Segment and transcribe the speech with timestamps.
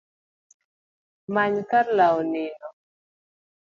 [1.33, 2.67] Many kar lawo nindo